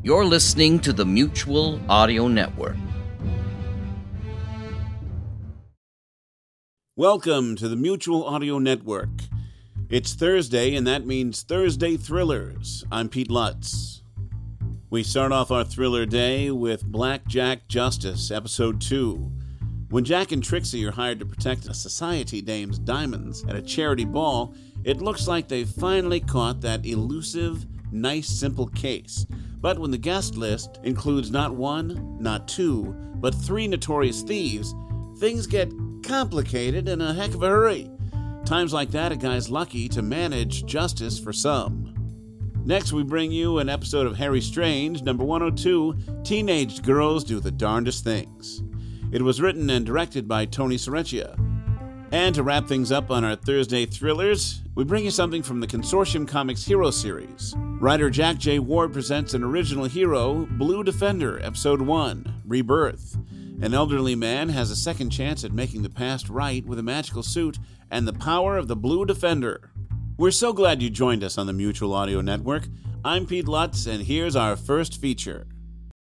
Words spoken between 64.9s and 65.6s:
chance at